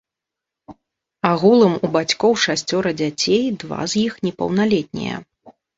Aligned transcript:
Агулам 1.33 1.73
у 1.89 1.91
бацькоў 1.97 2.33
шасцёра 2.47 2.89
дзяцей, 3.03 3.45
два 3.65 3.81
з 3.95 4.05
іх 4.07 4.13
непаўналетнія. 4.29 5.15